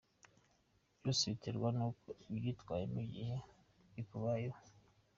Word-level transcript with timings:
Byose 0.99 1.23
biterwa 1.31 1.67
n’uko 1.77 2.07
ubyitwayemo 2.31 2.97
igihe 3.07 3.35
bikubayeho”. 3.95 4.59